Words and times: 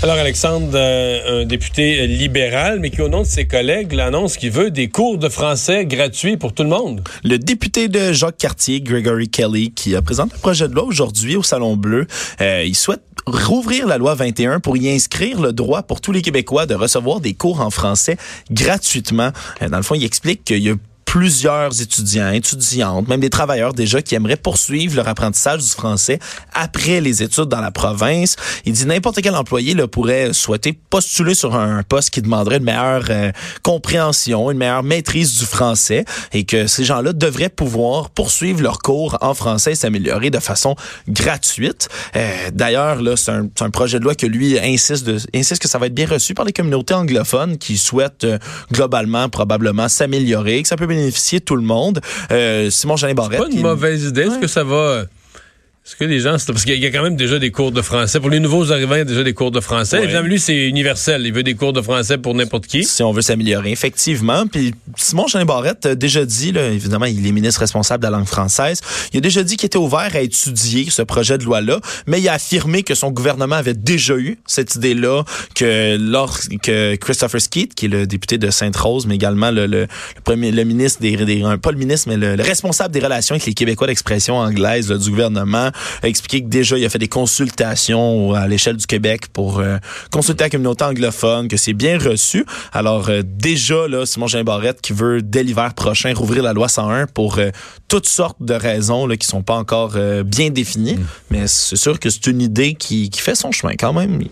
Alors 0.00 0.14
Alexandre, 0.14 0.70
euh, 0.74 1.42
un 1.42 1.44
député 1.44 2.06
libéral, 2.06 2.78
mais 2.78 2.90
qui 2.90 3.02
au 3.02 3.08
nom 3.08 3.22
de 3.22 3.26
ses 3.26 3.48
collègues 3.48 3.92
l'annonce 3.92 4.36
qu'il 4.36 4.52
veut 4.52 4.70
des 4.70 4.88
cours 4.88 5.18
de 5.18 5.28
français 5.28 5.86
gratuits 5.86 6.36
pour 6.36 6.52
tout 6.52 6.62
le 6.62 6.68
monde. 6.68 7.02
Le 7.24 7.36
député 7.36 7.88
de 7.88 8.12
Jacques 8.12 8.36
Cartier, 8.36 8.80
Gregory 8.80 9.28
Kelly, 9.28 9.72
qui 9.72 9.96
a 9.96 10.02
présenté 10.02 10.36
un 10.36 10.38
projet 10.38 10.68
de 10.68 10.74
loi 10.74 10.84
aujourd'hui 10.84 11.34
au 11.34 11.42
Salon 11.42 11.74
Bleu, 11.74 12.06
euh, 12.40 12.62
il 12.64 12.76
souhaite 12.76 13.02
rouvrir 13.26 13.88
la 13.88 13.98
loi 13.98 14.14
21 14.14 14.60
pour 14.60 14.76
y 14.76 14.88
inscrire 14.88 15.40
le 15.40 15.52
droit 15.52 15.82
pour 15.82 16.00
tous 16.00 16.12
les 16.12 16.22
Québécois 16.22 16.66
de 16.66 16.76
recevoir 16.76 17.18
des 17.18 17.34
cours 17.34 17.60
en 17.60 17.70
français 17.70 18.16
gratuitement. 18.52 19.30
Euh, 19.62 19.68
dans 19.68 19.78
le 19.78 19.82
fond, 19.82 19.96
il 19.96 20.04
explique 20.04 20.44
qu'il 20.44 20.62
y 20.62 20.70
a 20.70 20.74
plusieurs 21.08 21.80
étudiants, 21.80 22.30
étudiantes, 22.32 23.08
même 23.08 23.20
des 23.20 23.30
travailleurs 23.30 23.72
déjà 23.72 24.02
qui 24.02 24.14
aimeraient 24.14 24.36
poursuivre 24.36 24.94
leur 24.94 25.08
apprentissage 25.08 25.62
du 25.62 25.70
français 25.70 26.18
après 26.52 27.00
les 27.00 27.22
études 27.22 27.46
dans 27.46 27.62
la 27.62 27.70
province. 27.70 28.36
Il 28.66 28.74
dit 28.74 28.84
n'importe 28.84 29.22
quel 29.22 29.34
employé 29.34 29.72
là, 29.72 29.88
pourrait 29.88 30.34
souhaiter 30.34 30.78
postuler 30.90 31.32
sur 31.34 31.56
un 31.56 31.82
poste 31.82 32.10
qui 32.10 32.20
demanderait 32.20 32.58
une 32.58 32.64
meilleure 32.64 33.06
euh, 33.08 33.32
compréhension, 33.62 34.50
une 34.50 34.58
meilleure 34.58 34.82
maîtrise 34.82 35.38
du 35.38 35.46
français 35.46 36.04
et 36.34 36.44
que 36.44 36.66
ces 36.66 36.84
gens-là 36.84 37.14
devraient 37.14 37.48
pouvoir 37.48 38.10
poursuivre 38.10 38.60
leurs 38.60 38.80
cours 38.80 39.16
en 39.22 39.32
français 39.32 39.72
et 39.72 39.76
s'améliorer 39.76 40.28
de 40.28 40.40
façon 40.40 40.76
gratuite. 41.08 41.88
Euh, 42.16 42.50
D'ailleurs, 42.52 43.00
là, 43.00 43.16
c'est 43.16 43.30
un, 43.30 43.48
un, 43.60 43.70
projet 43.70 43.98
de 43.98 44.04
loi 44.04 44.14
que 44.14 44.26
lui 44.26 44.58
insiste, 44.58 45.06
de, 45.06 45.18
insiste 45.34 45.62
que 45.62 45.68
ça 45.68 45.78
va 45.78 45.86
être 45.86 45.94
bien 45.94 46.06
reçu 46.06 46.34
par 46.34 46.44
les 46.44 46.52
communautés 46.52 46.92
anglophones 46.92 47.56
qui 47.56 47.78
souhaitent 47.78 48.24
euh, 48.24 48.38
globalement 48.70 49.30
probablement 49.30 49.88
s'améliorer, 49.88 50.60
que 50.62 50.68
ça 50.68 50.76
peut 50.76 50.86
bénéficier 50.98 51.40
tout 51.40 51.56
le 51.56 51.62
monde. 51.62 52.00
Euh, 52.30 52.70
Simon 52.70 52.96
Jean 52.96 53.12
Barrette. 53.14 53.40
C'est 53.42 53.48
pas 53.48 53.54
une 53.54 53.62
mauvaise 53.62 54.04
idée. 54.04 54.22
Est-ce 54.22 54.38
que 54.38 54.46
ça 54.46 54.64
va 54.64 55.04
est-ce 55.88 55.96
que 55.96 56.04
les 56.04 56.20
gens, 56.20 56.36
parce 56.46 56.66
qu'il 56.66 56.78
y 56.78 56.84
a 56.84 56.90
quand 56.90 57.02
même 57.02 57.16
déjà 57.16 57.38
des 57.38 57.50
cours 57.50 57.72
de 57.72 57.80
français. 57.80 58.20
Pour 58.20 58.28
les 58.28 58.40
nouveaux 58.40 58.72
arrivants, 58.72 58.96
il 58.96 58.98
y 58.98 59.00
a 59.00 59.04
déjà 59.06 59.24
des 59.24 59.32
cours 59.32 59.50
de 59.50 59.60
français. 59.60 59.98
Ouais. 59.98 60.22
lui, 60.22 60.38
c'est 60.38 60.68
universel. 60.68 61.22
Il 61.24 61.32
veut 61.32 61.42
des 61.42 61.54
cours 61.54 61.72
de 61.72 61.80
français 61.80 62.18
pour 62.18 62.34
n'importe 62.34 62.66
qui. 62.66 62.84
Si 62.84 63.02
on 63.02 63.10
veut 63.10 63.22
s'améliorer, 63.22 63.70
effectivement. 63.70 64.46
Puis 64.46 64.74
Simon 64.96 65.28
Jean 65.28 65.46
Barrette 65.46 65.86
a 65.86 65.94
déjà 65.94 66.26
dit, 66.26 66.52
là, 66.52 66.68
évidemment, 66.68 67.06
il 67.06 67.26
est 67.26 67.32
ministre 67.32 67.60
responsable 67.60 68.04
de 68.04 68.10
la 68.10 68.18
langue 68.18 68.26
française, 68.26 68.82
il 69.14 69.16
a 69.16 69.20
déjà 69.22 69.42
dit 69.42 69.56
qu'il 69.56 69.64
était 69.64 69.78
ouvert 69.78 70.10
à 70.14 70.20
étudier 70.20 70.90
ce 70.90 71.00
projet 71.00 71.38
de 71.38 71.44
loi-là, 71.44 71.80
mais 72.06 72.20
il 72.20 72.28
a 72.28 72.34
affirmé 72.34 72.82
que 72.82 72.94
son 72.94 73.10
gouvernement 73.10 73.56
avait 73.56 73.72
déjà 73.72 74.14
eu 74.18 74.36
cette 74.46 74.74
idée-là, 74.74 75.24
que 75.54 75.96
lorsque 75.98 76.70
Christopher 77.00 77.40
Skeet, 77.40 77.74
qui 77.74 77.86
est 77.86 77.88
le 77.88 78.06
député 78.06 78.36
de 78.36 78.50
Sainte-Rose, 78.50 79.06
mais 79.06 79.14
également 79.14 79.50
le, 79.50 79.64
le, 79.64 79.80
le, 79.80 80.20
premier, 80.22 80.50
le 80.50 80.64
ministre 80.64 81.00
des, 81.00 81.16
des, 81.16 81.42
pas 81.62 81.72
le 81.72 81.78
ministre, 81.78 82.10
mais 82.10 82.18
le, 82.18 82.36
le 82.36 82.42
responsable 82.42 82.92
des 82.92 83.00
relations 83.00 83.36
avec 83.36 83.46
les 83.46 83.54
Québécois 83.54 83.86
d'expression 83.86 84.36
anglaise 84.36 84.90
là, 84.90 84.98
du 84.98 85.08
gouvernement, 85.08 85.70
a 86.02 86.08
expliqué 86.08 86.42
que 86.42 86.48
déjà, 86.48 86.78
il 86.78 86.84
a 86.84 86.88
fait 86.88 86.98
des 86.98 87.08
consultations 87.08 88.32
à 88.32 88.46
l'échelle 88.46 88.76
du 88.76 88.86
Québec 88.86 89.28
pour 89.32 89.60
euh, 89.60 89.78
consulter 90.10 90.44
la 90.44 90.50
communauté 90.50 90.84
anglophone, 90.84 91.48
que 91.48 91.56
c'est 91.56 91.72
bien 91.72 91.98
reçu. 91.98 92.44
Alors, 92.72 93.08
euh, 93.08 93.22
déjà, 93.24 93.88
là, 93.88 94.06
Simon 94.06 94.26
Jean 94.26 94.44
Barrette 94.44 94.80
qui 94.80 94.92
veut, 94.92 95.22
dès 95.22 95.42
l'hiver 95.42 95.74
prochain, 95.74 96.12
rouvrir 96.14 96.42
la 96.42 96.52
loi 96.52 96.68
101 96.68 97.06
pour 97.06 97.38
euh, 97.38 97.50
toutes 97.88 98.06
sortes 98.06 98.38
de 98.40 98.54
raisons 98.54 99.06
là, 99.06 99.16
qui 99.16 99.26
sont 99.26 99.42
pas 99.42 99.54
encore 99.54 99.96
bien 100.24 100.50
définies. 100.50 100.96
Mm. 100.96 101.06
Mais 101.30 101.46
c'est 101.46 101.76
sûr 101.76 101.98
que 101.98 102.10
c'est 102.10 102.26
une 102.26 102.40
idée 102.40 102.74
qui, 102.74 103.10
qui 103.10 103.20
fait 103.20 103.34
son 103.34 103.52
chemin 103.52 103.74
quand 103.78 103.92
même. 103.92 104.22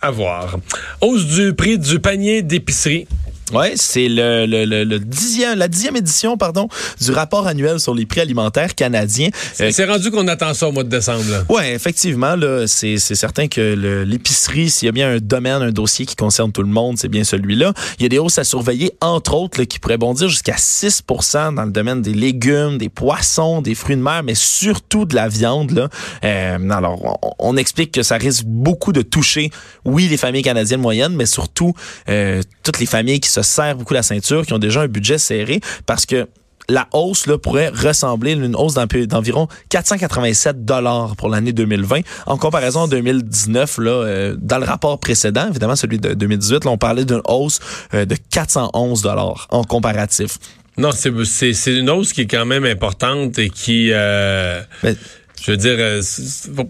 À 0.00 0.10
voir. 0.10 0.56
Hausse 1.00 1.24
du 1.26 1.54
prix 1.54 1.78
du 1.78 1.98
panier 1.98 2.42
d'épicerie. 2.42 3.06
Oui, 3.52 3.72
c'est 3.76 4.08
le, 4.08 4.46
le, 4.46 4.64
le, 4.64 4.84
le, 4.84 4.98
dixième, 4.98 5.58
la 5.58 5.68
dixième 5.68 5.96
édition 5.96 6.38
pardon, 6.38 6.68
du 7.00 7.10
rapport 7.10 7.46
annuel 7.46 7.78
sur 7.78 7.94
les 7.94 8.06
prix 8.06 8.20
alimentaires 8.20 8.74
canadiens. 8.74 9.28
C'est 9.52 9.78
euh, 9.80 9.92
rendu 9.92 10.10
qu'on 10.10 10.26
attend 10.28 10.54
ça 10.54 10.68
au 10.68 10.72
mois 10.72 10.82
de 10.82 10.88
décembre. 10.88 11.22
Oui, 11.50 11.62
effectivement. 11.66 12.36
C'est 12.66 12.98
certain 12.98 13.48
que 13.48 14.04
l'épicerie, 14.06 14.70
s'il 14.70 14.86
y 14.86 14.88
a 14.88 14.92
bien 14.92 15.10
un 15.14 15.18
domaine, 15.18 15.62
un 15.62 15.72
dossier 15.72 16.06
qui 16.06 16.16
concerne 16.16 16.52
tout 16.52 16.62
le 16.62 16.68
monde, 16.68 16.96
c'est 16.98 17.08
bien 17.08 17.24
celui-là. 17.24 17.74
Il 17.98 18.02
y 18.02 18.06
a 18.06 18.08
des 18.08 18.18
hausses 18.18 18.38
à 18.38 18.44
surveiller, 18.44 18.92
entre 19.00 19.34
autres, 19.34 19.58
là, 19.58 19.66
qui 19.66 19.78
pourraient 19.78 19.98
bondir 19.98 20.28
jusqu'à 20.28 20.56
6% 20.56 21.54
dans 21.54 21.64
le 21.64 21.70
domaine 21.70 22.00
des 22.00 22.14
légumes, 22.14 22.78
des 22.78 22.88
poissons, 22.88 23.60
des 23.60 23.74
fruits 23.74 23.96
de 23.96 24.02
mer, 24.02 24.22
mais 24.24 24.34
surtout 24.34 25.04
de 25.04 25.14
la 25.14 25.28
viande. 25.28 25.72
Là. 25.72 25.88
Euh, 26.24 26.70
alors, 26.70 27.18
on, 27.22 27.32
on, 27.38 27.56
explique 27.56 27.92
que 27.92 28.02
ça 28.02 28.16
risque 28.16 28.44
beaucoup 28.46 28.92
de 28.92 29.02
toucher, 29.02 29.50
oui, 29.84 30.08
les 30.08 30.16
familles 30.16 30.42
canadiennes 30.42 30.80
moyennes, 30.80 31.14
mais 31.14 31.26
surtout 31.26 31.74
euh, 32.08 32.42
toutes 32.64 32.80
les 32.80 32.86
familles 32.86 33.20
qui 33.20 33.30
se 33.30 33.42
serrent 33.42 33.76
beaucoup 33.76 33.94
la 33.94 34.02
ceinture, 34.02 34.44
qui 34.44 34.52
ont 34.52 34.58
déjà 34.58 34.82
un 34.82 34.88
budget 34.88 35.18
serré, 35.18 35.60
parce 35.86 36.06
que 36.06 36.26
la 36.68 36.88
hausse 36.92 37.26
là, 37.26 37.38
pourrait 37.38 37.68
ressembler 37.68 38.32
à 38.32 38.34
une 38.34 38.56
hausse 38.56 38.74
d'environ 38.74 39.48
487 39.68 40.64
dollars 40.64 41.16
pour 41.16 41.28
l'année 41.28 41.52
2020 41.52 42.00
en 42.26 42.36
comparaison 42.38 42.80
en 42.80 42.88
2019 42.88 43.78
là 43.78 43.90
euh, 43.90 44.36
dans 44.38 44.58
le 44.58 44.64
rapport 44.64 44.98
précédent 44.98 45.48
évidemment 45.50 45.76
celui 45.76 45.98
de 45.98 46.14
2018 46.14 46.64
là, 46.64 46.70
on 46.70 46.78
parlait 46.78 47.04
d'une 47.04 47.20
hausse 47.26 47.60
euh, 47.92 48.04
de 48.04 48.16
411 48.30 49.02
dollars 49.02 49.46
en 49.50 49.64
comparatif. 49.64 50.38
Non, 50.76 50.90
c'est 50.90 51.12
c'est 51.24 51.74
une 51.74 51.90
hausse 51.90 52.12
qui 52.12 52.22
est 52.22 52.26
quand 52.26 52.46
même 52.46 52.64
importante 52.64 53.38
et 53.38 53.50
qui 53.50 53.90
euh, 53.92 54.60
Mais, 54.82 54.96
je 55.40 55.50
veux 55.52 55.56
dire 55.56 55.76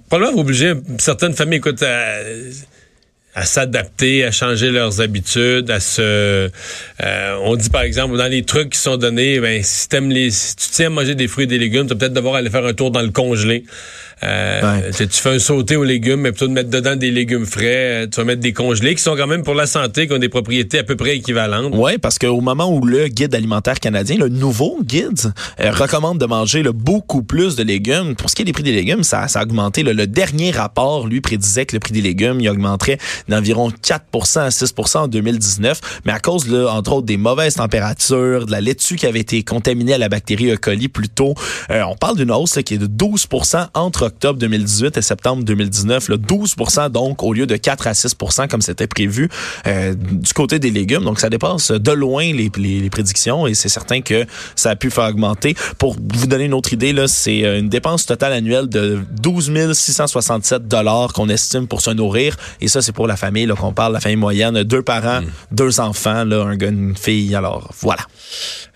probablement 0.08 0.40
obliger 0.40 0.74
certaines 0.98 1.34
familles 1.34 1.58
écoute 1.58 1.82
à 3.34 3.44
s'adapter, 3.44 4.24
à 4.24 4.30
changer 4.30 4.70
leurs 4.70 5.00
habitudes, 5.00 5.70
à 5.70 5.80
se. 5.80 6.50
Euh, 7.02 7.36
on 7.42 7.56
dit 7.56 7.68
par 7.68 7.82
exemple 7.82 8.16
dans 8.16 8.28
les 8.30 8.44
trucs 8.44 8.70
qui 8.70 8.78
sont 8.78 8.96
donnés, 8.96 9.40
ben 9.40 9.62
si 9.62 9.88
t'aimes 9.88 10.10
les, 10.10 10.30
si 10.30 10.54
tu 10.54 10.68
tiens 10.70 10.86
à 10.86 10.90
manger 10.90 11.14
des 11.14 11.26
fruits 11.26 11.44
et 11.44 11.48
des 11.48 11.58
légumes, 11.58 11.82
tu 11.82 11.94
vas 11.94 11.96
peut-être 11.96 12.12
devoir 12.12 12.36
aller 12.36 12.50
faire 12.50 12.64
un 12.64 12.74
tour 12.74 12.90
dans 12.90 13.02
le 13.02 13.10
congelé. 13.10 13.64
Euh, 14.24 14.80
ouais. 14.80 14.90
Tu 14.92 15.20
fais 15.20 15.30
un 15.30 15.38
sauté 15.38 15.76
aux 15.76 15.84
légumes, 15.84 16.20
mais 16.20 16.32
plutôt 16.32 16.48
de 16.48 16.52
mettre 16.52 16.70
dedans 16.70 16.96
des 16.96 17.10
légumes 17.10 17.46
frais. 17.46 18.08
Tu 18.10 18.16
vas 18.16 18.24
mettre 18.24 18.40
des 18.40 18.52
congelés 18.52 18.94
qui 18.94 19.02
sont 19.02 19.16
quand 19.16 19.26
même 19.26 19.42
pour 19.42 19.54
la 19.54 19.66
santé, 19.66 20.06
qui 20.06 20.12
ont 20.12 20.18
des 20.18 20.28
propriétés 20.28 20.78
à 20.78 20.84
peu 20.84 20.96
près 20.96 21.16
équivalentes. 21.16 21.72
Oui, 21.76 21.98
parce 21.98 22.18
qu'au 22.18 22.40
moment 22.40 22.72
où 22.72 22.84
le 22.84 23.08
guide 23.08 23.34
alimentaire 23.34 23.80
canadien, 23.80 24.16
le 24.16 24.28
nouveau 24.28 24.78
guide, 24.82 25.32
euh, 25.60 25.70
recommande 25.70 26.18
de 26.18 26.26
manger 26.26 26.62
là, 26.62 26.72
beaucoup 26.72 27.22
plus 27.22 27.56
de 27.56 27.62
légumes. 27.62 28.14
Pour 28.14 28.30
ce 28.30 28.34
qui 28.34 28.42
est 28.42 28.44
des 28.44 28.52
prix 28.52 28.62
des 28.62 28.72
légumes, 28.72 29.02
ça, 29.02 29.28
ça 29.28 29.40
a 29.40 29.42
augmenté. 29.42 29.82
Là. 29.82 29.92
Le 29.92 30.06
dernier 30.06 30.50
rapport, 30.50 31.06
lui, 31.06 31.20
prédisait 31.20 31.66
que 31.66 31.76
le 31.76 31.80
prix 31.80 31.92
des 31.92 32.00
légumes, 32.00 32.40
il 32.40 32.48
augmenterait 32.48 32.98
d'environ 33.28 33.70
4 33.82 34.38
à 34.38 34.50
6 34.50 34.74
en 34.94 35.08
2019. 35.08 35.80
Mais 36.04 36.12
à 36.12 36.20
cause, 36.20 36.48
là, 36.48 36.68
entre 36.72 36.92
autres, 36.92 37.06
des 37.06 37.16
mauvaises 37.16 37.54
températures, 37.54 38.46
de 38.46 38.50
la 38.50 38.60
laitue 38.60 38.96
qui 38.96 39.06
avait 39.06 39.20
été 39.20 39.42
contaminée 39.42 39.94
à 39.94 39.98
la 39.98 40.08
bactérie 40.08 40.50
E. 40.50 40.56
coli 40.56 40.88
plus 40.88 41.08
tôt, 41.08 41.34
euh, 41.70 41.82
on 41.88 41.96
parle 41.96 42.16
d'une 42.16 42.30
hausse 42.30 42.56
là, 42.56 42.62
qui 42.62 42.74
est 42.74 42.78
de 42.78 42.86
12 42.86 43.28
entre 43.74 44.13
octobre 44.14 44.38
2018 44.38 44.96
et 44.96 45.02
septembre 45.02 45.44
2019, 45.44 46.08
là, 46.08 46.16
12% 46.16 46.90
donc 46.90 47.22
au 47.22 47.32
lieu 47.32 47.46
de 47.46 47.56
4 47.56 47.86
à 47.86 47.94
6 47.94 48.14
comme 48.48 48.62
c'était 48.62 48.86
prévu 48.86 49.28
euh, 49.66 49.94
du 49.94 50.32
côté 50.32 50.58
des 50.58 50.70
légumes. 50.70 51.04
Donc 51.04 51.18
ça 51.20 51.28
dépasse 51.28 51.70
de 51.70 51.92
loin 51.92 52.22
les, 52.22 52.50
les, 52.56 52.80
les 52.80 52.90
prédictions 52.90 53.46
et 53.46 53.54
c'est 53.54 53.68
certain 53.68 54.00
que 54.00 54.24
ça 54.54 54.70
a 54.70 54.76
pu 54.76 54.90
faire 54.90 55.08
augmenter. 55.08 55.54
Pour 55.78 55.94
vous 55.94 56.26
donner 56.26 56.44
une 56.44 56.54
autre 56.54 56.72
idée, 56.72 56.92
là, 56.92 57.08
c'est 57.08 57.40
une 57.58 57.68
dépense 57.68 58.06
totale 58.06 58.32
annuelle 58.32 58.68
de 58.68 59.00
12 59.20 59.72
667 59.72 60.68
dollars 60.68 61.12
qu'on 61.12 61.28
estime 61.28 61.66
pour 61.66 61.80
se 61.80 61.90
nourrir 61.90 62.36
et 62.60 62.68
ça 62.68 62.82
c'est 62.82 62.92
pour 62.92 63.06
la 63.06 63.16
famille 63.16 63.46
qu'on 63.58 63.72
parle, 63.72 63.92
la 63.92 64.00
famille 64.00 64.16
moyenne, 64.16 64.62
deux 64.62 64.82
parents, 64.82 65.20
mmh. 65.20 65.26
deux 65.52 65.80
enfants, 65.80 66.24
là, 66.24 66.44
un 66.44 66.56
gars, 66.56 66.68
une 66.68 66.96
fille. 66.96 67.34
Alors 67.34 67.70
voilà. 67.80 68.02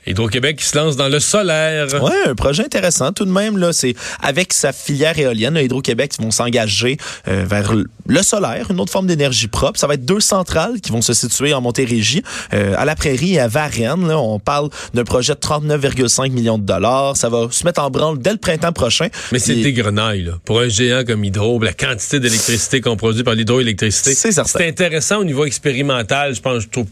Hydro-Québec 0.06 0.56
qui 0.56 0.64
se 0.64 0.76
lance 0.76 0.96
dans 0.96 1.08
le 1.08 1.20
solaire. 1.20 1.86
Oui, 2.02 2.12
un 2.26 2.34
projet 2.34 2.64
intéressant 2.64 3.12
tout 3.12 3.24
de 3.24 3.30
même. 3.30 3.58
Là, 3.58 3.72
c'est 3.72 3.94
avec 4.22 4.52
sa 4.52 4.72
filière 4.72 5.18
éolienne, 5.18 5.56
Hydro-Québec 5.56 6.12
vont 6.20 6.30
s'engager 6.30 6.96
euh, 7.28 7.44
vers 7.46 7.72
le 8.08 8.22
solaire, 8.22 8.70
une 8.70 8.80
autre 8.80 8.90
forme 8.90 9.06
d'énergie 9.06 9.48
propre. 9.48 9.78
Ça 9.78 9.86
va 9.86 9.94
être 9.94 10.04
deux 10.04 10.20
centrales 10.20 10.80
qui 10.80 10.90
vont 10.90 11.02
se 11.02 11.12
situer 11.12 11.54
en 11.54 11.60
Montérégie, 11.60 12.22
euh, 12.54 12.74
à 12.76 12.84
la 12.84 12.96
Prairie 12.96 13.34
et 13.34 13.40
à 13.40 13.48
Varennes. 13.48 14.08
Là, 14.08 14.18
on 14.18 14.40
parle 14.40 14.70
d'un 14.94 15.04
projet 15.04 15.34
de 15.34 15.38
39,5 15.38 16.30
millions 16.32 16.58
de 16.58 16.64
dollars. 16.64 17.16
Ça 17.16 17.28
va 17.28 17.48
se 17.50 17.64
mettre 17.64 17.82
en 17.82 17.90
branle 17.90 18.18
dès 18.18 18.32
le 18.32 18.38
printemps 18.38 18.72
prochain. 18.72 19.08
Mais 19.30 19.38
c'est 19.38 19.54
des 19.54 19.72
grenailles 19.72 20.24
là. 20.24 20.32
Pour 20.44 20.60
un 20.60 20.68
géant 20.68 21.04
comme 21.04 21.24
Hydro, 21.24 21.60
la 21.62 21.72
quantité 21.72 22.18
d'électricité 22.18 22.80
qu'on 22.80 22.96
produit 22.96 23.22
par 23.22 23.34
l'hydroélectricité. 23.34 24.14
C'est 24.14 24.32
C'est 24.32 24.68
intéressant 24.68 25.18
au 25.18 25.24
niveau 25.24 25.44
expérimental, 25.44 26.34
je 26.34 26.40
pense, 26.40 26.62
je 26.62 26.68
trouve. 26.68 26.86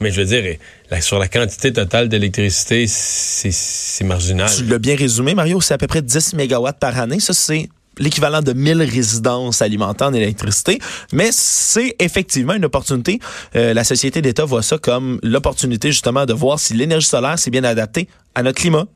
Mais 0.00 0.10
je 0.10 0.20
veux 0.20 0.26
dire, 0.26 0.56
la, 0.90 1.00
sur 1.00 1.18
la 1.18 1.28
quantité 1.28 1.72
totale 1.72 2.08
d'électricité, 2.08 2.86
c'est 2.88 4.04
marginal. 4.04 4.50
Tu 4.54 4.64
l'as 4.64 4.78
bien 4.78 4.96
résumé, 4.96 5.34
Mario, 5.34 5.60
c'est 5.60 5.74
à 5.74 5.78
peu 5.78 5.86
près 5.86 6.02
10 6.02 6.34
mégawatts 6.34 6.78
par 6.78 6.98
année. 6.98 7.20
Ça, 7.20 7.32
c'est 7.34 7.68
l'équivalent 7.98 8.42
de 8.42 8.52
1000 8.52 8.82
résidences 8.82 9.62
alimentant 9.62 10.06
en 10.06 10.14
électricité, 10.14 10.78
mais 11.12 11.30
c'est 11.32 11.94
effectivement 11.98 12.54
une 12.54 12.64
opportunité. 12.64 13.18
Euh, 13.56 13.74
la 13.74 13.84
société 13.84 14.22
d'État 14.22 14.44
voit 14.44 14.62
ça 14.62 14.78
comme 14.78 15.18
l'opportunité 15.22 15.92
justement 15.92 16.26
de 16.26 16.32
voir 16.32 16.58
si 16.58 16.74
l'énergie 16.74 17.06
solaire 17.06 17.38
s'est 17.38 17.50
bien 17.50 17.64
adaptée 17.64 18.08
à 18.34 18.42
notre 18.42 18.60
climat, 18.60 18.86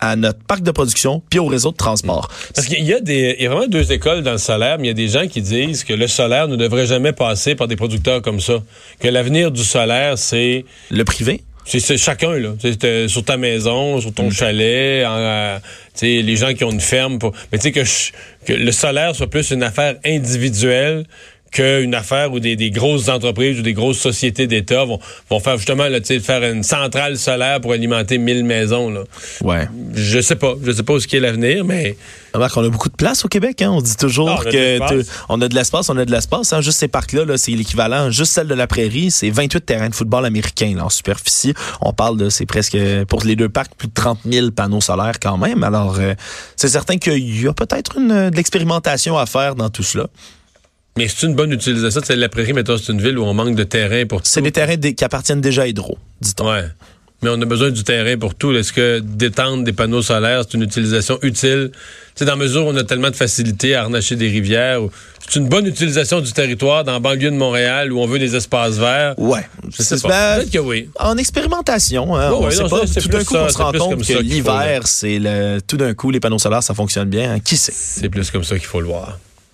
à 0.00 0.16
notre 0.16 0.38
parc 0.44 0.62
de 0.62 0.70
production 0.70 1.22
puis 1.28 1.38
au 1.38 1.46
réseau 1.46 1.72
de 1.72 1.76
transport. 1.76 2.28
Parce 2.54 2.66
qu'il 2.66 2.84
y 2.84 2.94
a 2.94 3.00
des 3.00 3.36
il 3.38 3.44
y 3.44 3.46
a 3.46 3.50
vraiment 3.50 3.66
deux 3.66 3.92
écoles 3.92 4.22
dans 4.22 4.32
le 4.32 4.38
solaire, 4.38 4.78
mais 4.78 4.84
il 4.84 4.88
y 4.88 4.90
a 4.90 4.94
des 4.94 5.08
gens 5.08 5.26
qui 5.26 5.42
disent 5.42 5.84
que 5.84 5.92
le 5.92 6.06
solaire 6.06 6.48
ne 6.48 6.56
devrait 6.56 6.86
jamais 6.86 7.12
passer 7.12 7.54
par 7.54 7.68
des 7.68 7.76
producteurs 7.76 8.22
comme 8.22 8.40
ça, 8.40 8.62
que 9.00 9.08
l'avenir 9.08 9.50
du 9.50 9.64
solaire 9.64 10.16
c'est 10.18 10.64
le 10.90 11.04
privé. 11.04 11.42
C'est 11.64 11.98
chacun, 11.98 12.32
là. 12.38 12.54
C'est 12.60 13.08
sur 13.08 13.24
ta 13.24 13.36
maison, 13.36 14.00
sur 14.00 14.12
ton 14.12 14.28
mmh. 14.28 14.32
chalet, 14.32 15.06
en, 15.06 15.16
euh, 15.16 15.58
les 16.02 16.36
gens 16.36 16.54
qui 16.54 16.64
ont 16.64 16.70
une 16.70 16.80
ferme. 16.80 17.18
Pour... 17.18 17.32
Mais 17.52 17.58
tu 17.58 17.64
sais, 17.64 17.72
que, 17.72 17.82
que 18.46 18.52
le 18.52 18.72
solaire 18.72 19.14
soit 19.14 19.28
plus 19.28 19.50
une 19.50 19.62
affaire 19.62 19.96
individuelle 20.04 21.04
qu'une 21.50 21.94
affaire 21.94 22.32
où 22.32 22.40
des, 22.40 22.56
des, 22.56 22.70
grosses 22.70 23.08
entreprises 23.08 23.58
ou 23.58 23.62
des 23.62 23.72
grosses 23.72 23.98
sociétés 23.98 24.46
d'État 24.46 24.84
vont, 24.84 24.98
vont 25.30 25.40
faire 25.40 25.56
justement 25.56 25.88
là, 25.88 25.98
faire 26.02 26.42
une 26.42 26.62
centrale 26.62 27.16
solaire 27.16 27.60
pour 27.60 27.72
alimenter 27.72 28.18
1000 28.18 28.44
maisons. 28.44 28.90
Là. 28.90 29.04
Ouais. 29.42 29.68
Je 29.94 30.20
sais 30.20 30.36
pas. 30.36 30.54
Je 30.62 30.72
sais 30.72 30.82
pas 30.82 30.94
où 30.94 31.00
ce 31.00 31.06
qui 31.06 31.16
est 31.16 31.20
l'avenir, 31.20 31.64
mais. 31.64 31.96
Marc, 32.36 32.56
on 32.56 32.64
a 32.64 32.68
beaucoup 32.68 32.88
de 32.88 32.94
place 32.94 33.24
au 33.24 33.28
Québec. 33.28 33.62
Hein? 33.62 33.70
On 33.70 33.80
dit 33.80 33.96
toujours 33.96 34.30
Ah, 34.30 34.40
on 34.40 34.50
que 34.50 35.02
on 35.28 35.40
a 35.40 35.48
de 35.48 35.54
l'espace, 35.54 35.88
on 35.88 35.96
a 35.96 36.04
de 36.04 36.10
l'espace. 36.10 36.52
Hein? 36.52 36.60
Juste 36.60 36.78
ces 36.78 36.88
parcs-là, 36.88 37.24
là, 37.24 37.38
c'est 37.38 37.52
l'équivalent. 37.52 38.10
Juste 38.10 38.32
celle 38.32 38.46
de 38.46 38.54
la 38.54 38.66
Prairie, 38.66 39.10
c'est 39.10 39.30
28 39.30 39.60
terrains 39.64 39.88
de 39.88 39.94
football 39.94 40.24
américains 40.24 40.74
là, 40.76 40.84
en 40.84 40.90
superficie. 40.90 41.54
On 41.80 41.92
parle 41.92 42.16
de, 42.16 42.28
c'est 42.28 42.46
presque, 42.46 42.76
pour 43.08 43.22
les 43.24 43.36
deux 43.36 43.48
parcs, 43.48 43.74
plus 43.76 43.88
de 43.88 43.94
30 43.94 44.20
000 44.30 44.50
panneaux 44.50 44.80
solaires 44.80 45.18
quand 45.20 45.38
même. 45.38 45.64
Alors, 45.64 45.96
euh, 45.98 46.14
c'est 46.56 46.68
certain 46.68 46.98
qu'il 46.98 47.42
y 47.42 47.48
a 47.48 47.52
peut-être 47.52 47.98
une, 47.98 48.30
de 48.30 48.36
l'expérimentation 48.36 49.18
à 49.18 49.26
faire 49.26 49.54
dans 49.54 49.70
tout 49.70 49.82
cela. 49.82 50.06
Mais 50.98 51.06
c'est 51.08 51.26
une 51.26 51.34
bonne 51.34 51.52
utilisation. 51.52 52.00
C'est 52.04 52.16
la 52.16 52.28
prairie, 52.28 52.52
mettons, 52.52 52.76
c'est 52.76 52.92
une 52.92 53.00
ville 53.00 53.18
où 53.18 53.24
on 53.24 53.32
manque 53.32 53.54
de 53.54 53.64
terrain 53.64 54.04
pour 54.04 54.20
C'est 54.24 54.42
des 54.42 54.52
terrains 54.52 54.76
qui 54.76 55.04
appartiennent 55.04 55.40
déjà 55.40 55.62
à 55.62 55.66
Hydro, 55.68 55.96
dit-on. 56.20 56.50
Ouais. 56.50 56.64
Mais 57.22 57.30
on 57.30 57.40
a 57.42 57.44
besoin 57.46 57.70
du 57.70 57.82
terrain 57.82 58.16
pour 58.16 58.34
tout. 58.36 58.52
Est-ce 58.52 58.72
que 58.72 59.00
d'étendre 59.00 59.64
des 59.64 59.72
panneaux 59.72 60.02
solaires, 60.02 60.42
c'est 60.42 60.54
une 60.56 60.62
utilisation 60.62 61.18
utile? 61.22 61.70
Tu 61.72 61.78
sais, 62.20 62.24
dans 62.24 62.36
mesure 62.36 62.64
où 62.66 62.70
on 62.70 62.76
a 62.76 62.84
tellement 62.84 63.10
de 63.10 63.16
facilité 63.16 63.74
à 63.74 63.82
harnacher 63.82 64.14
des 64.16 64.28
rivières, 64.28 64.82
ou- 64.84 64.90
c'est 65.28 65.40
une 65.40 65.48
bonne 65.48 65.66
utilisation 65.66 66.20
du 66.20 66.32
territoire 66.32 66.84
dans 66.84 66.92
la 66.92 67.00
banlieue 67.00 67.30
de 67.30 67.36
Montréal 67.36 67.92
où 67.92 67.98
on 68.00 68.06
veut 68.06 68.18
des 68.20 68.34
espaces 68.36 68.76
verts? 68.76 69.14
Ouais. 69.18 69.40
Je 69.68 69.82
sais 69.82 69.96
C'est- 69.96 70.02
pas. 70.02 70.08
ben, 70.08 70.36
Peut-être 70.42 70.52
que 70.52 70.58
oui. 70.60 70.90
en 71.00 71.16
expérimentation, 71.16 72.14
hein, 72.16 72.30
Ouais, 72.30 72.36
on 72.38 72.44
ouais, 72.44 72.50
sait 72.52 72.62
non, 72.62 72.68
pas. 72.68 72.86
c'est 72.86 73.00
Tout 73.00 73.08
d'un 73.08 73.18
plus 73.18 73.26
coup, 73.26 73.34
ça, 73.34 73.42
on 73.44 73.48
se 73.48 73.54
c'est 73.56 73.62
rend 73.62 73.72
compte 73.72 74.06
que 74.06 74.18
l'hiver, 74.22 74.82
c'est 74.86 75.18
le, 75.18 75.58
tout 75.60 75.76
d'un 75.76 75.94
coup, 75.94 76.10
les 76.12 76.20
panneaux 76.20 76.38
solaires, 76.38 76.62
ça 76.62 76.74
fonctionne 76.74 77.08
bien. 77.08 77.32
hein. 77.34 77.40
Qui 77.40 77.56
sait? 77.56 77.72
C'est 77.74 78.08
plus 78.08 78.30
comme 78.30 78.44
ça 78.44 78.56
qu'il 78.58 78.66
faut 78.68 78.80
le 78.80 78.86
voir. 78.86 79.18